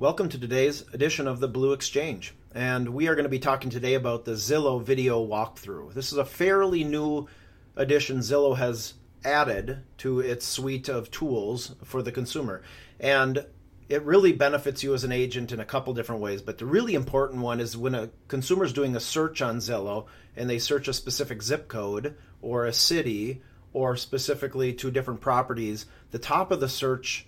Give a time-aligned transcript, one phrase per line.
[0.00, 2.32] Welcome to today's edition of the Blue Exchange.
[2.54, 5.92] And we are going to be talking today about the Zillow video walkthrough.
[5.92, 7.26] This is a fairly new
[7.74, 12.62] addition Zillow has added to its suite of tools for the consumer.
[13.00, 13.44] And
[13.88, 16.42] it really benefits you as an agent in a couple different ways.
[16.42, 20.06] But the really important one is when a consumer is doing a search on Zillow
[20.36, 23.42] and they search a specific zip code or a city
[23.72, 27.26] or specifically two different properties, the top of the search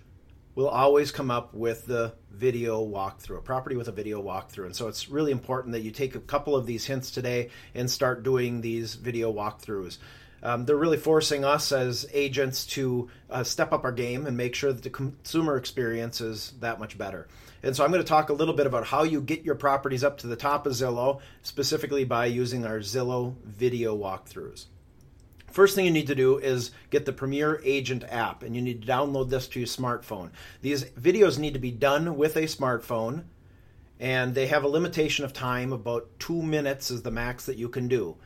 [0.61, 4.67] will always come up with the video walkthrough, a property with a video walkthrough.
[4.67, 7.91] And so it's really important that you take a couple of these hints today and
[7.91, 9.99] start doing these video walkthroughs.
[10.43, 14.55] Um, they're really forcing us as agents to uh, step up our game and make
[14.55, 17.29] sure that the consumer experience is that much better.
[17.63, 20.03] And so I'm going to talk a little bit about how you get your properties
[20.03, 24.65] up to the top of Zillow, specifically by using our Zillow video walkthroughs.
[25.51, 28.83] First thing you need to do is get the Premier Agent app, and you need
[28.83, 30.31] to download this to your smartphone.
[30.63, 33.25] These videos need to be done with a smartphone,
[33.99, 37.69] and they have a limitation of time about two minutes is the max that you
[37.69, 38.17] can do.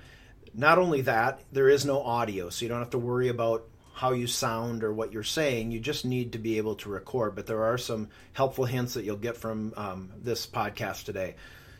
[0.52, 4.12] Not only that, there is no audio, so you don't have to worry about how
[4.12, 5.70] you sound or what you're saying.
[5.70, 7.34] You just need to be able to record.
[7.34, 11.36] But there are some helpful hints that you'll get from um, this podcast today.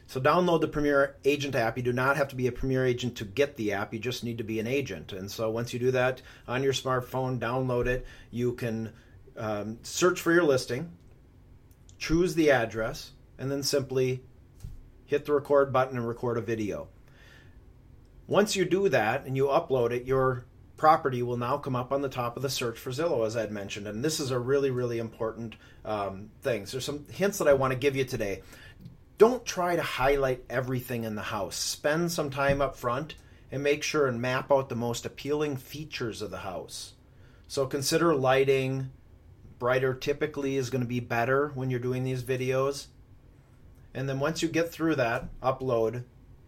[0.07, 1.77] So download the Premier Agent app.
[1.77, 3.93] You do not have to be a Premier agent to get the app.
[3.93, 5.13] You just need to be an agent.
[5.13, 8.07] And so once you do that on your smartphone, download it.
[8.31, 8.93] You can
[9.37, 10.93] um, search for your listing,
[11.99, 14.23] choose the address, and then simply
[15.07, 16.89] hit the record button and record a video.
[18.27, 20.45] Once you do that and you upload it, your
[20.77, 23.53] property will now come up on the top of the search for Zillow, as I'd
[23.53, 23.87] mentioned.
[23.87, 26.67] And this is a really, really important um, thing.
[26.67, 28.43] So there's some hints that I want to give you today
[29.19, 31.57] don't try to highlight everything in the house.
[31.57, 33.15] Spend some time up front
[33.53, 36.95] and make sure and map out the most appealing features of the house.
[37.47, 38.91] So consider lighting.
[39.59, 42.87] Brighter typically is going to be better when you're doing these videos.
[43.95, 46.05] And then once you get through that, upload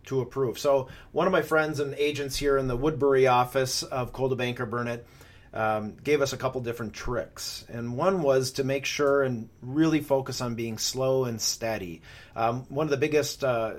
[0.07, 0.59] to approve.
[0.59, 4.67] So one of my friends and agents here in the Woodbury office of Coldwell Banker
[4.67, 5.07] Burnett
[5.57, 7.65] um, gave us a couple different tricks.
[7.71, 12.03] And one was to make sure and really focus on being slow and steady.
[12.37, 13.73] Um, one of the biggest uh,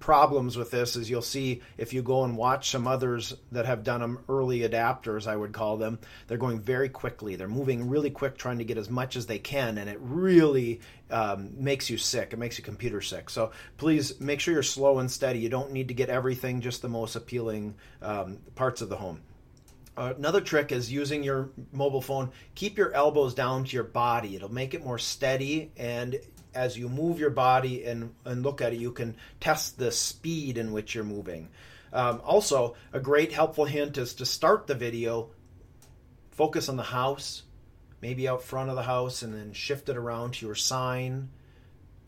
[0.00, 3.84] problems with this is you'll see if you go and watch some others that have
[3.84, 7.36] done them early adapters, I would call them, they're going very quickly.
[7.36, 10.82] They're moving really quick, trying to get as much as they can, and it really
[11.10, 12.34] um, makes you sick.
[12.34, 13.30] It makes you computer sick.
[13.30, 15.38] So please make sure you're slow and steady.
[15.38, 19.22] You don't need to get everything, just the most appealing um, parts of the home
[19.98, 22.30] another trick is using your mobile phone.
[22.54, 24.36] Keep your elbows down to your body.
[24.36, 26.18] It'll make it more steady, and
[26.54, 30.58] as you move your body and, and look at it, you can test the speed
[30.58, 31.48] in which you're moving.
[31.92, 35.30] Um, also, a great helpful hint is to start the video,
[36.30, 37.42] focus on the house,
[38.00, 41.30] maybe out front of the house, and then shift it around to your sign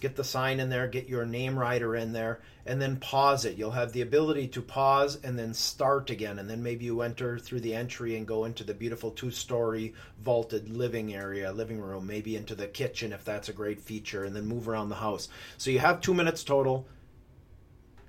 [0.01, 3.57] get the sign in there, get your name writer in there, and then pause it.
[3.57, 6.39] You'll have the ability to pause and then start again.
[6.39, 9.95] And then maybe you enter through the entry and go into the beautiful two story
[10.19, 14.35] vaulted living area, living room, maybe into the kitchen if that's a great feature, and
[14.35, 15.29] then move around the house.
[15.59, 16.87] So you have two minutes total.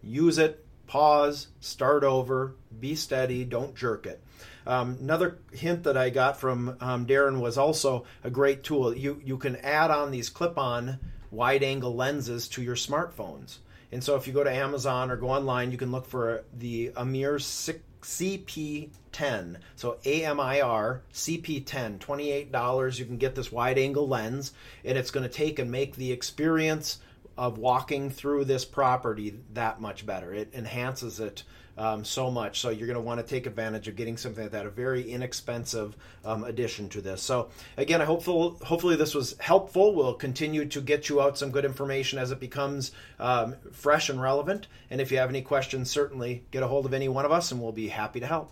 [0.03, 4.23] Use it, pause, start over, be steady, don't jerk it.
[4.65, 8.95] Um, another hint that I got from um, Darren was also a great tool.
[8.95, 10.99] You you can add on these clip-on
[11.31, 13.57] wide angle lenses to your smartphones.
[13.91, 16.91] And so if you go to Amazon or go online, you can look for the
[16.95, 19.57] Amir CP10.
[19.75, 22.99] So AMIR CP10, $28.
[22.99, 24.53] You can get this wide angle lens,
[24.85, 26.99] and it's going to take and make the experience
[27.37, 30.33] of walking through this property that much better.
[30.33, 31.43] It enhances it
[31.77, 32.59] um, so much.
[32.59, 35.09] So you're going to want to take advantage of getting something like that, a very
[35.09, 37.21] inexpensive um, addition to this.
[37.21, 39.95] So again, I hopeful hopefully this was helpful.
[39.95, 44.21] We'll continue to get you out some good information as it becomes um, fresh and
[44.21, 44.67] relevant.
[44.89, 47.51] And if you have any questions, certainly get a hold of any one of us,
[47.51, 48.51] and we'll be happy to help.